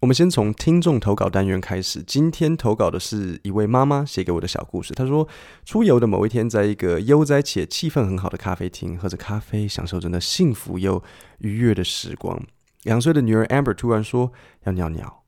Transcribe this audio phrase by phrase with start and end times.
[0.00, 2.02] 我们先从听众投稿单元开始。
[2.02, 4.94] 今天投稿的是一位妈妈写给我的小故事。
[4.94, 5.28] 她说，
[5.66, 11.02] 出游的某一天，在一个悠哉且气氛很好的咖啡厅，喝着咖啡，享受着那幸福又
[11.40, 12.42] 愉悦的时光。
[12.84, 14.32] 两岁的女儿 Amber 突然说
[14.64, 15.24] 要尿尿，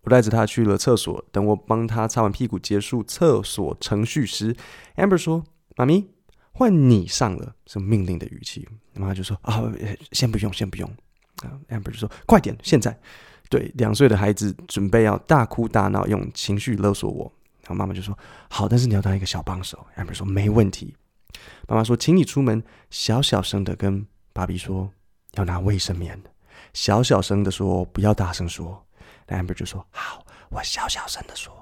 [0.00, 1.24] 我带着她去了厕所。
[1.30, 4.56] 等我帮她擦完屁股，结束厕所程序时
[4.96, 5.44] ，Amber 说
[5.78, 6.08] ：“妈咪，
[6.50, 8.68] 换你上了。”是命令的语气。
[8.94, 9.72] 妈妈就说：“啊、
[10.10, 10.90] 先不用，先不用。”
[11.46, 12.98] 啊，Amber 就说：“快点，现在。”
[13.52, 17.30] 对，两岁的孩子准备要大哭大闹，用情绪勒索我。
[17.60, 18.18] 然后妈妈就说
[18.48, 20.96] ：“好，但是你要当一个小帮手。” Amber 说：“没问题。”
[21.68, 24.90] 妈妈说：“请你出门，小小声的跟芭比说
[25.34, 26.18] 要拿卫生棉，
[26.72, 28.82] 小小声的说，不要大声说。”
[29.28, 31.52] Amber 就说：“好，我小小声的说。”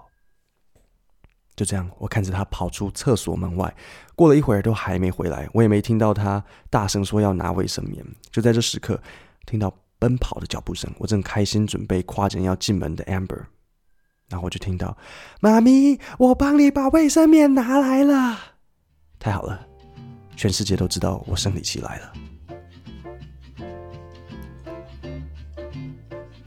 [1.56, 3.74] 就这样，我看着他跑出厕所门外，
[4.14, 8.06] 过了一会儿都还没回来，我也没听到他大声说要拿卫生棉。
[8.30, 9.02] 就在这时刻，
[9.44, 9.74] 听到。
[10.00, 13.44] 奔跑的脚步声，我正开心准备跨进要进门的 Amber，
[14.28, 14.96] 然后我就听到
[15.40, 18.38] ：“妈咪，我帮你把卫生棉拿来了。”
[19.20, 19.66] 太好了，
[20.34, 22.12] 全世界都知道我生理期来了。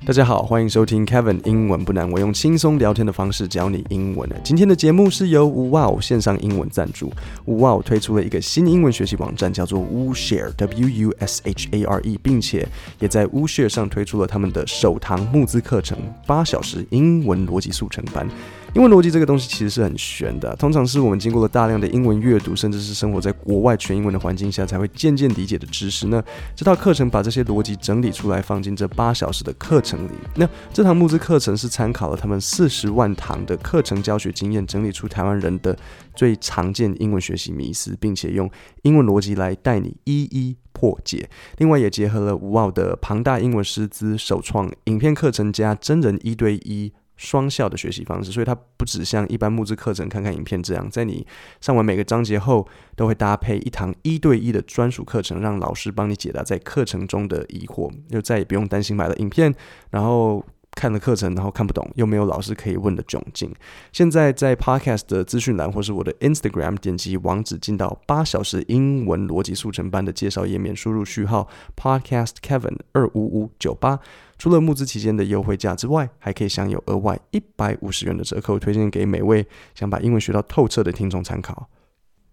[0.05, 4.29] 大家好，欢迎收听 Kevin 英文不难，我用轻松聊天的方式教你英文。
[4.43, 7.09] 今天的节目是由 Wow 线上英文赞助
[7.45, 12.67] ，Wow 推出了一个新英文学习网站，叫做 Wooshare，W U S H A R E，并且
[12.99, 18.27] 也在 Wooshare 上推出了他们的首堂募资课程——八小时英文逻辑速成班。
[18.73, 26.07] 英文逻辑这个东西其实是很玄的，通常是我们经过了大量的英文阅读，甚至是生活在国外全英文的环境下，才会渐渐理解的知识。
[26.07, 26.23] 那
[26.55, 30.11] 这套课程把这些逻辑整理出来，放进这八小时的课程里。
[30.35, 35.77] 那这堂募资课程是参考了他们四十万堂的课程教学经验，整理出台湾人的
[36.15, 38.49] 最常见英文学习迷思，并且用
[38.81, 41.29] 英文逻辑来带你一一破解。
[41.59, 46.91] 另外，也结合了 Wow 的庞大英文师资，首创影片课程加真人一对一。
[47.15, 51.25] 双效的学习方式，所以它不只像一般木质课程看看影片这样，在你
[51.61, 59.53] 上完每个章节后，都会搭配一堂一对一的专属课程，让老师帮你解答在课程中的疑惑，就再也不用担心买了影片，
[59.91, 60.43] 然后
[60.75, 63.53] 看了课程，然后看不懂，又没有老师可以问的窘境。
[63.91, 73.99] 现在在 Podcast 的资讯栏或是我的 Instagram 点击网址进到八小时英文逻辑速成班的介绍页面，输入序号 Podcast Kevin 二五五九八。
[74.37, 81.69] 除了募资期间的优惠价之外，还可以享有额外一百五十元的折扣，推荐给每位想把英文学到透彻的听众参考。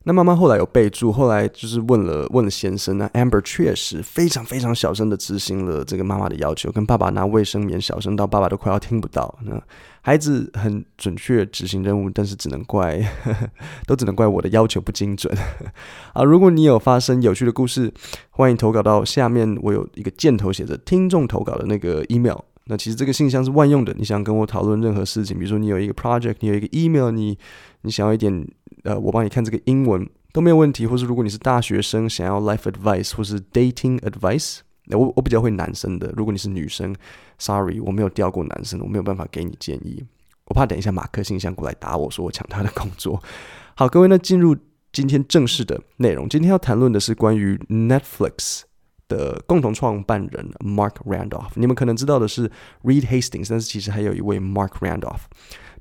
[0.04, 9.38] 那妈妈后来有备注，后来就是问了问了先生，那 Amber 确实非常非常小声的执行了这个妈妈的要求，跟爸爸拿卫生棉，小声到爸爸都快要听不到。
[9.44, 9.60] 那
[10.00, 13.50] 孩子很准确执行任务，但是只能怪呵呵，
[13.86, 15.36] 都只能怪我的要求不精准。
[16.14, 17.92] 啊，如果你有发生有趣的故事，
[18.30, 22.38] 欢迎投稿到下面，我有一个箭头写着听众投稿的那个 email。
[22.64, 27.36] 那其实这个信箱是万用的，你想跟我讨论任何事情，比如说你有一个 project，你有一个 email，你
[27.82, 28.48] 你想要一点。
[28.84, 36.12] 呃，我帮你看这个英文都没有问题，或是如果你是大学生想要 life advice 或是 dating advice，那我我比较会男生的。
[36.16, 36.94] 如果你是女生
[37.38, 40.04] ，sorry，我没有钓过男生，我没有办法给你建议。
[40.46, 43.22] 我怕等一下马克信箱过来打我说我抢他的工作。
[43.76, 44.56] 好，各位，那进入
[44.92, 46.28] 今天正式的内容。
[46.28, 48.62] 今天要谈论的是关于 Netflix
[49.06, 51.52] 的共同创办人 Mark Randolph。
[51.54, 52.50] 你们可能知道的是
[52.82, 55.20] Reed Hastings，但是其实还有一位 Mark Randolph。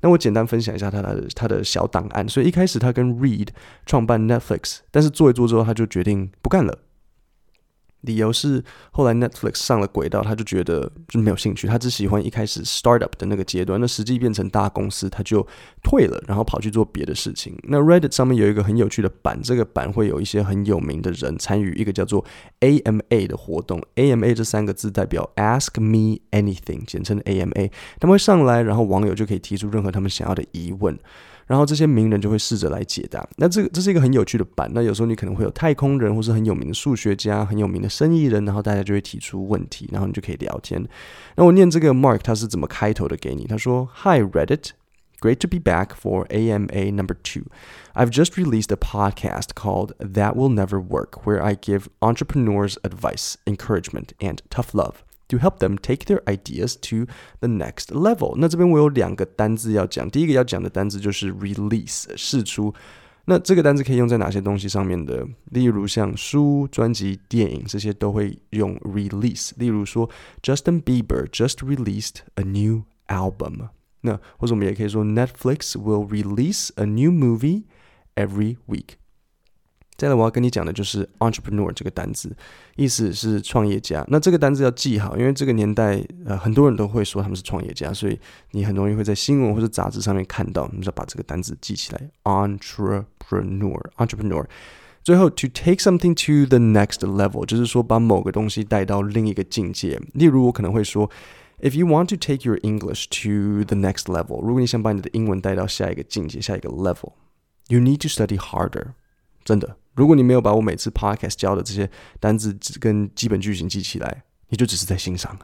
[0.02, 2.28] 那我简单分享一下他的他的小档案。
[2.28, 3.48] 所以一开始他跟 Reed
[3.86, 6.78] 创办 Netflix，但是做一做之后，他就决定不干了。
[8.02, 13.80] 理由是后来 Netflix 上了轨道，他就觉得就没有兴趣，他只喜欢一开始 startup 的那个阶段。
[13.80, 15.46] 那实际变成大公司，他就
[15.82, 17.58] 退了，然后跑去做别的事情。
[17.64, 22.24] 那 Reddit 上面有一个很有趣的版，这个版会有一些很有名的人参与一个叫做
[22.60, 23.82] AMA 的活动。
[23.96, 27.70] AMA 这三个字代表 Ask Me Anything，简称 AMA。
[27.98, 30.98] 他们会上来，然后网友就可以提出任何他们想要的疑问。
[31.49, 33.27] 然后这些名人就会试着来解答。
[33.37, 34.69] 那这个这是一个很有趣的版。
[34.73, 40.83] 那有时候你可能会有太空人，或是很有名的数学家、很有名的生意人，然后大家就会提出问题，然后你就可以聊天。
[41.35, 43.45] 那我念这个 Mark 他是怎么开头的给你？
[43.45, 44.71] 他说：“Hi Reddit,
[45.19, 47.43] great to be back for AMA number two.
[47.93, 53.35] I've just released a podcast called That Will Never Work, where I give entrepreneurs advice,
[53.45, 58.35] encouragement, and tough love.” To help them take their ideas to the next level。
[58.37, 62.71] 那这边我有两个单字要讲，第一个要讲的单字就是 release 释出。
[63.25, 65.27] 那这个单字可以用在哪些东西上面的？
[65.45, 69.49] 例如像书、专辑、电影这些都会用 release。
[69.57, 70.07] 例如说，
[70.43, 73.69] Justin Bieber just released a new album。
[74.01, 77.63] 那或者我们也可以说，Netflix will release a new movie
[78.13, 78.97] every week。
[80.00, 82.34] 再来我要跟你讲的就是 entrepreneur 这个单字，
[82.74, 84.02] 意思是创业家。
[84.08, 88.18] 那这个单字要记好，因为这个年代呃很多人都会说他们是创业家，所以
[88.52, 90.66] 你很容易会在新闻或者杂志上面看到。
[90.72, 94.46] 你就要把这个单字记起来，entrepreneur，entrepreneur。
[95.04, 100.00] 最后，to take something to the next level，就是说把某个东西带到另一个境界。
[100.14, 101.10] 例如，我可能会说
[101.60, 108.94] ，if you want to take your English to the next level，如果你想把你的英文带到下一个境界，下一个 level，you need to study harder。
[109.44, 109.76] 真的。
[109.95, 111.89] 如果你没有把我每次 podcast 教的这些
[112.19, 115.37] 单字跟基本句型记起来，你就只是在欣赏。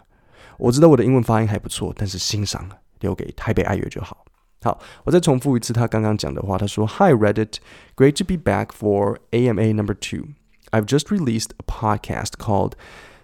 [0.58, 4.26] 我知道我的英文发音还不错，但是欣赏留给台北爱乐就好。
[4.62, 6.58] 好，我再重复一次他刚刚讲的话。
[6.58, 7.56] 他说：“Hi Reddit,
[7.96, 10.34] great to be back for AMA number two.
[10.70, 12.74] I've just released a podcast called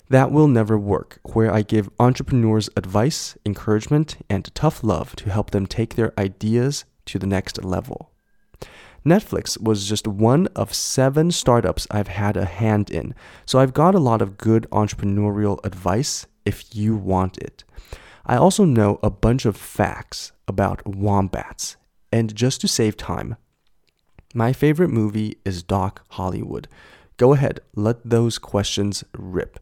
[0.10, 5.52] That Will Never Work, where I give entrepreneurs advice, encouragement, and tough love to help
[5.52, 8.10] them take their ideas to the next level.”
[9.06, 13.14] Netflix was just one of seven startups I've had a hand in,
[13.46, 17.64] so I've got a lot of good entrepreneurial advice if you want it.
[18.26, 21.78] I also know a bunch of facts about wombats,
[22.12, 23.38] and just to save time,
[24.34, 26.68] my favorite movie is Doc Hollywood.
[27.16, 29.60] Go ahead, let those questions rip.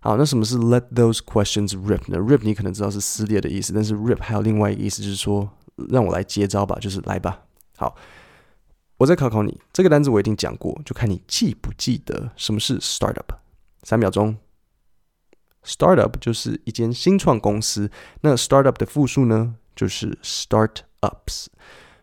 [0.00, 2.18] 好，那什么是 let those questions rip 呢？
[2.18, 5.50] rip 你可能知道是撕裂的意思，但是 rip 还有另外一个意思，就是说
[5.90, 7.42] 让我来接招吧，就是来吧。
[7.76, 7.94] 好。
[9.00, 13.36] 我再考考你，这个单词我一定讲过，就看你记不记得什么是 startup。
[13.82, 14.36] 三秒钟，
[15.64, 17.90] startup 就是一间新创公司。
[18.22, 21.46] 那 startup 的复数呢，就是 startups。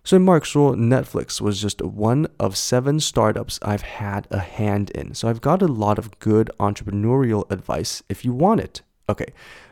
[0.06, 5.14] 所以 Mark 说，Netflix was just one of seven startups I've had a hand in.
[5.14, 8.82] So I've got a lot of good entrepreneurial advice if you want it.
[9.09, 9.27] OK。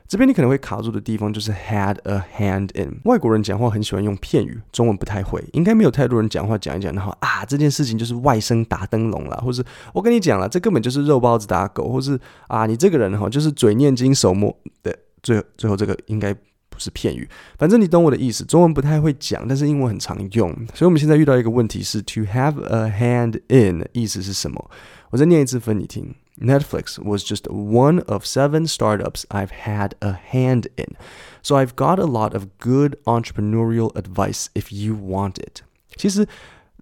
[0.08, 3.00] 这边你可能会卡住的地方就是 had a hand in。
[3.06, 12.16] 外国人讲话很喜欢用片语，中文不太会，应该没有太多人讲话讲一讲，然后啊这件事情就是外甥打灯笼啦，或是我跟你讲了，这根本就是肉包子打狗，或是
[12.46, 16.32] 啊你这个人哈就是嘴念经手摸的，最最后这个应该
[16.68, 17.28] 不是片语，
[17.58, 18.44] 反正你懂我的意思。
[18.44, 24.70] 中文不太会讲，但是英文很常用，所以我们现在遇到一个问题是 to have a hand in 意思是什么？
[25.10, 26.14] 我再念一次分你听。
[26.39, 30.95] Netflix was just one of seven startups I've had a hand in.
[31.43, 35.61] So I've got a lot of good entrepreneurial advice if you want it.
[35.95, 36.27] 其实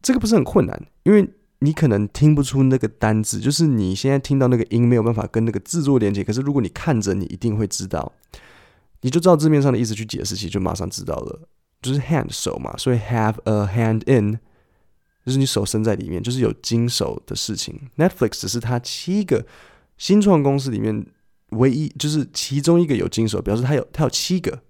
[0.02, 1.28] 这个不是很困难，因为
[1.60, 6.24] 你可能听不出那个单字，就是你现在听到那个音没有办法跟那个字做连接。
[6.24, 8.14] 可是如果你看着，你一定会知道，
[9.02, 11.42] 你就照字面上的意思去解释，其实就马上知道了，
[11.82, 14.40] 就是 hand 手嘛，所以 have a hand in。
[15.26, 17.90] 就是你手伸在里面，就是有经手的事情。
[17.98, 19.46] Netflix 只是它七个
[19.98, 21.06] 新创公司里面
[21.50, 24.62] 唯一，就是其中一个有经手，表示它有它有七个，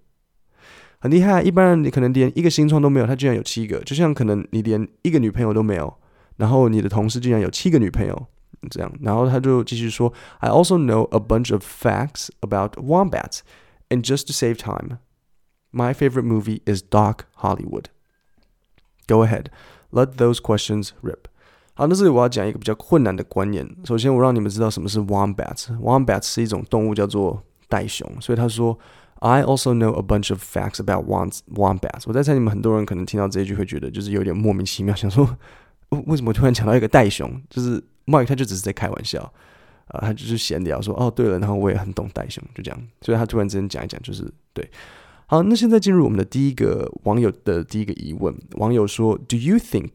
[0.98, 1.40] 很厉害。
[1.40, 3.78] 一般人你可能连一个新创都没有，他居然有七个。
[3.84, 5.94] 就像可能你连一个女朋友都没有，
[6.36, 8.26] 然后你的同事居然有七个女朋友，
[8.70, 8.92] 这样。
[9.00, 13.40] 然后他就继续说：“I also know a bunch of facts about wombats,
[13.88, 14.98] and just to save time,
[15.72, 17.84] my favorite movie is Doc Hollywood.
[19.06, 19.46] Go ahead.”
[19.95, 21.19] Let those questions rip。
[21.73, 23.65] 好，那这里我要讲一个比较困难的观念。
[23.85, 25.67] 首先，我让你们知道什么是 wombats。
[25.79, 28.05] wombats 是一种动物，叫做袋熊。
[28.19, 28.77] 所以他说
[29.19, 32.03] ，I also know a bunch of facts about wombats。
[32.07, 35.25] 我在猜，你们很多人可能听到这一句会觉得就是有点莫名其妙，想说
[36.07, 37.41] 为什么突然讲到一个袋熊？
[37.49, 39.21] 就是 Mike，他就只是在开玩笑
[39.87, 42.81] 啊，他就是闲聊说，哦，对了，然后我也很懂袋熊，就这样。
[42.99, 44.69] 所以他突然之间讲一讲，就是对。
[45.26, 48.36] 好，那现在进入我们的第一个网友的第一个疑问。
[48.56, 49.90] 网友说：“Do you think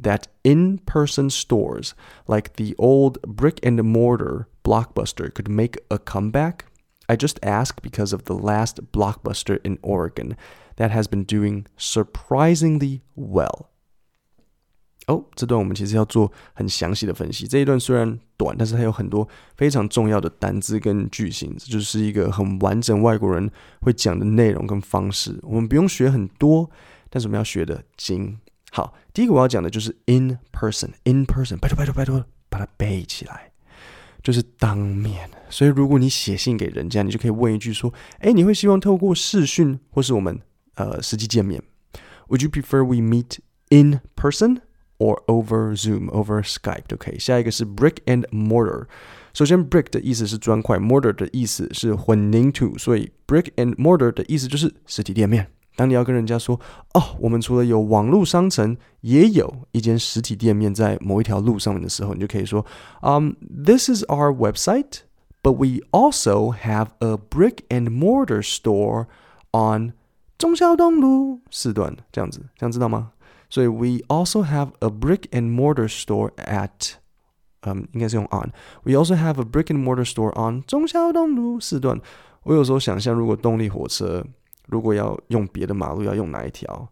[0.00, 1.90] that in-person stores
[2.26, 6.60] like the old brick-and-mortar Blockbuster could make a comeback?
[7.06, 10.36] I just ask because of the last Blockbuster in Oregon
[10.76, 13.68] that has been doing surprisingly well.”
[15.07, 17.45] 哦，这段我们其实要做很详细的分析。
[17.45, 25.37] 这一段虽然短，但是它有很多非常重要的单字跟句型，这就是一个很完整外国人会讲的内容跟方式。
[25.43, 26.69] 我们不用学很多，
[27.09, 28.39] 但是我们要学的精。
[28.71, 33.51] 好，第一个我要讲的就是 in person，in person，拜托拜托拜托，把它背起来，
[34.23, 35.29] 就是当面。
[35.49, 40.39] 所以如果你写信给人家，你就可以问一句说：哎，你会希望透过视讯或是我们
[40.75, 41.61] 呃实际见面
[42.29, 43.99] ？Would you prefer we meet in
[44.98, 47.18] person？or over Zoom, over Skype 都可以。
[47.18, 48.86] 下一个是 brick and mortar。
[49.32, 55.46] 首先，brick 的意思是砖块，mortar 的意思是混凝土，所以 brick and mortar 的意思就是实体店面。
[55.76, 56.58] 当你要跟人家说，
[56.94, 62.66] 哦，我们除了有网络商城，也有一间实体店面在某一条路上面的时候，你就可以说，
[63.02, 65.02] 嗯，This is our website,
[65.40, 69.06] but we also have a brick and mortar store
[69.52, 69.92] on
[70.36, 73.12] 忠孝东路四段，这样子，这样知道吗？
[73.53, 76.93] 所以，we also have a brick and mortar store at
[77.61, 78.51] 嗯，应该是用 on。
[78.81, 82.01] We also have a brick and mortar store on 中孝东路四段。
[82.45, 84.25] 我有时候想象，如果动力火车
[84.65, 86.89] 如果要用别的马路，要用哪一条？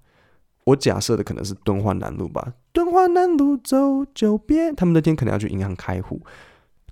[0.65, 2.53] 我假设的可能是敦化南路吧。
[2.71, 6.21] 敦化南路走九遍，他们那天可能要去银行开户。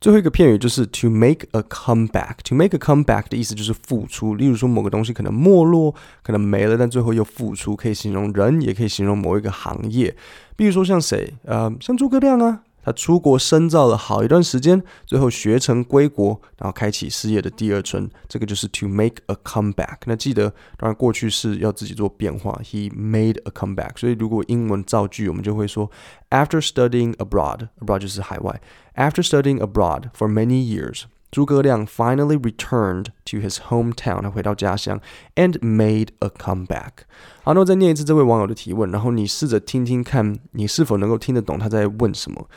[0.01, 2.35] 最后一个片语就是 to make a comeback。
[2.43, 4.35] to make a comeback 的意思就是复出。
[4.35, 10.15] 例如说某个东西可能没落，可能没了，但最后又复出，可以形容人，也可以形容某一个行业。
[10.55, 11.33] 比如说像谁？
[11.43, 12.61] 呃，像诸葛亮啊。
[12.83, 18.09] 他出国深造了好一段时间，最后学成归国，然后开启事业的第二春。
[18.27, 19.97] 这个就是 to make a comeback。
[20.05, 22.59] 那记得，当然过去式要自己做变化。
[22.63, 23.97] He made a comeback。
[23.97, 25.91] 所以如果英文造句，我们就会说
[26.29, 28.61] ，After studying abroad，abroad 就是海外。
[28.95, 31.03] After studying abroad for many years。
[31.30, 35.00] 诸葛亮 finally returned to his hometown，他回到家乡，
[35.34, 37.04] and made a comeback。
[37.42, 42.48] 好，那我再念一次这位网友的提问，然后你试着听听看，你是否能够听得懂他在问什么？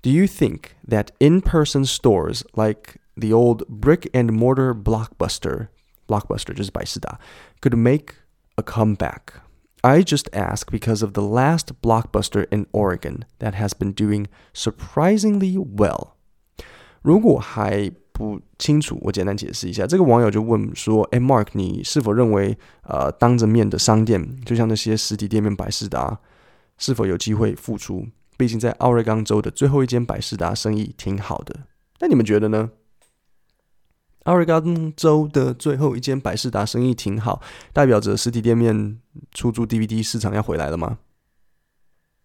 [0.00, 7.18] Do you think that in-person stores like the old brick and mortar blockbuster，blockbuster 就是百视达，
[7.60, 8.14] could make
[8.56, 9.42] a comeback?
[9.82, 15.58] I just ask because of the last blockbuster in Oregon that has been doing surprisingly
[15.58, 16.12] well。
[17.02, 19.87] 如果还 不清楚，我简单解释一下。
[19.87, 26.19] 这个网友就问说：“哎，Mark，你是否认为，呃，当着面的商店，就像那些实体店面百事达，
[26.77, 28.05] 是否有机会复出？
[28.35, 31.61] 毕竟在奥瑞冈州的最后一间百事达生意挺好的。
[32.01, 32.71] 那你们觉得呢？
[34.25, 38.99] 奥瑞冈州的最后一间百事达生意挺好，代表着实体店面
[39.31, 40.97] 出租 DVD 市场要回来了吗？”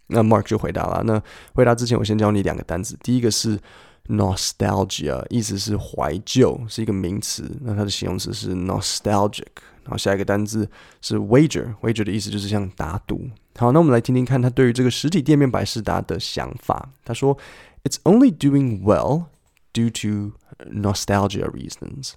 [0.08, 1.04] 那 Mark 就回答了。
[1.04, 1.22] 那
[1.54, 2.98] 回答之前，我先教你两个单词。
[3.00, 3.60] 第一个是。
[4.07, 7.57] Nostalgia 意思是怀旧，是一个名词。
[7.61, 9.45] 那它的形容词是 nostalgic。
[9.83, 10.69] 然后下一个单字
[11.01, 13.29] 是 wager，wager 的意思就是像打赌。
[13.55, 16.89] 好，那我们来听听看他对于这个实体店面百视达的想法。
[17.03, 17.37] 他说：“
[17.83, 19.25] It's only doing well
[19.73, 20.37] due to
[20.71, 22.13] nostalgia reasons.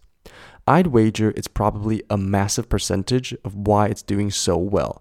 [0.66, 5.00] I'd wager it's probably a massive percentage of why it's doing so well.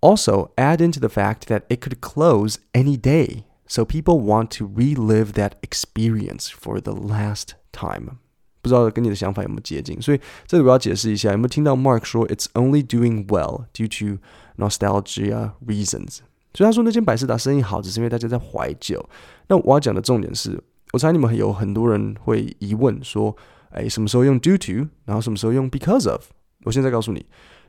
[0.00, 4.66] Also, add into the fact that it could close any day.” So people want to
[4.66, 8.16] relive that experience for the last time。
[8.62, 10.00] 不知道跟你的想法有没有接近？
[10.00, 14.20] 所以这里我要解释一下，有没有听到 Mark 说 "It's only doing well due to
[14.56, 16.20] nostalgia reasons"？
[16.54, 19.06] 所以他说那间百视达生意好，只是因为大家在怀旧。
[19.48, 20.58] 那我要讲的重点是，
[20.92, 23.36] 我猜你们有很多人会疑问说，
[23.70, 26.24] 哎，什么时候用 due to，然后什么时候用 because of？
[26.64, 27.26] 我现在告诉你，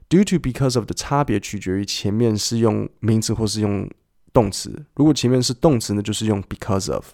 [0.09, 3.89] due to because of 的差别取决于前面是用名词或是用。
[4.34, 7.12] 动词，如果前面是动词呢，就是用 because of。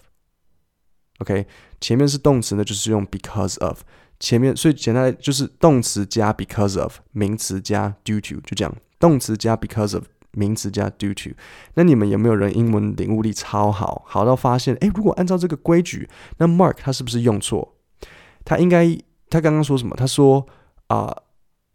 [1.19, 1.45] OK，
[1.79, 3.83] 前面是动词呢，就是用 because of。
[4.19, 8.75] 前面，所以简单来就是动词加 because of，名词加 due to，就这样。
[8.99, 11.35] 动词加 because of，名词加 due to。
[11.75, 17.75] 那你们有没有人英文领悟力超好，好到发现，诶，如果按照这个规矩，那 Mark 他是不是用错？
[18.43, 18.97] 他应该，
[19.29, 19.95] 他刚刚说什么？
[19.95, 20.47] 他说
[20.87, 21.15] 啊、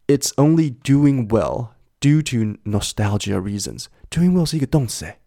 [0.09, 1.69] uh,，It's only doing well
[2.01, 3.87] due to nostalgia reasons。
[4.11, 5.19] Doing well 是一个动词，诶。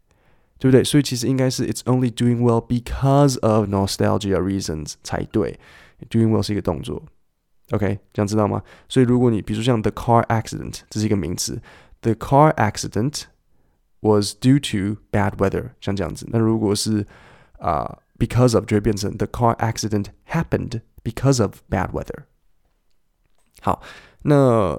[0.59, 0.83] 对不对？
[0.85, 5.59] 所以其实应该是 It's only doing well because of nostalgia reasons 才对。
[6.11, 7.03] Doing well 是一个动作，
[7.71, 8.63] OK，这样知道吗？
[8.89, 11.63] 所以如果你比如说像 the car accident，这是一个名词，
[12.03, 13.23] the car accident
[14.01, 16.27] was due to bad weather，像这样子。
[16.31, 17.07] 那如果是
[17.59, 22.25] 啊、uh, because of，就会变成 the car accident happened because of bad weather。
[23.63, 23.83] 好，
[24.23, 24.79] 那。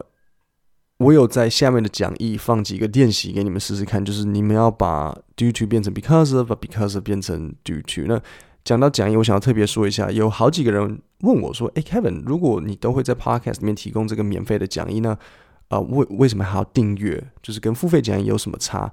[1.00, 8.06] 我有在下面的讲义放几个练习给你们试试看，就是你们要把 due to 变成 because of，把 because of 变成 due to。
[8.06, 8.20] 那
[8.62, 15.16] 讲到讲义，我想要特别说一下，有好几个人问我说：“诶，Kevin，如果你都会在 podcast 里面提供这个免费的讲义呢，
[15.68, 17.32] 啊，为为什么还要订阅？
[17.42, 18.92] 就是跟付费讲义有什么差？”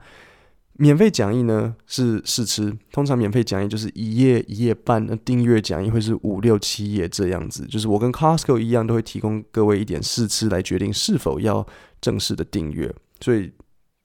[0.79, 7.65] 免费讲义呢是试吃，通常免费讲义就是一页一页半，那订阅讲义会是五六七页这样子。
[7.65, 11.65] 就是我跟 Costco 一样，都会提供各位一点试吃来决定是否要
[11.99, 12.93] 正式的订阅。
[13.19, 13.51] 所以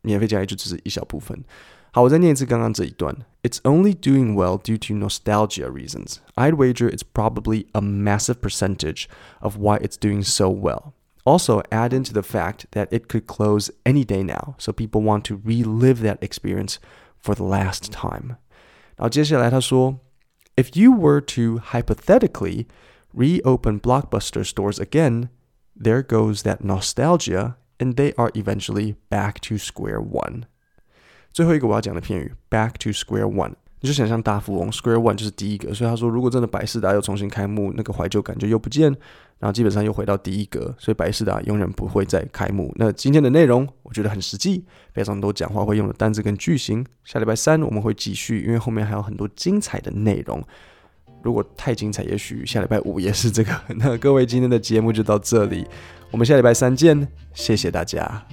[0.00, 1.38] 免费讲义就只是一小部分。
[1.92, 6.16] 好，我再念一次刚刚这一段：It's only doing well due to nostalgia reasons.
[6.36, 9.04] I'd wager it's probably a massive percentage
[9.40, 10.92] of why it's doing so well.
[11.23, 15.25] Also, add into the fact that it could close any day now, so people want
[15.25, 16.79] to relive that experience
[17.19, 18.37] for the last time.
[18.95, 19.99] 然后接下来他说，
[20.55, 22.67] If you were to hypothetically
[23.13, 25.29] reopen Blockbuster stores again,
[25.79, 30.43] there goes that nostalgia, and they are eventually back to square one.
[31.33, 33.55] 最后一个我要讲的片语，back to square one。
[33.82, 38.84] 你就想象大富翁，Square One 就是第一个，所以他说，如果真的百事达又重新开幕，那个怀旧感就又不见，
[39.40, 42.72] 然后基本上又回到第一个，所以百事达永远不会再开幕。
[42.76, 46.86] 那今天的内容我觉得很实际，非常多讲话会用的单字跟句型。
[47.02, 50.40] 下礼拜三我们会继续，因为后面还有很多精彩的内容。
[51.22, 53.52] 如果太精彩，也许下礼拜五也是这个。
[53.78, 55.66] 那各位今天的节目就到这里，
[56.12, 58.24] 我们下礼拜三见，谢谢大家。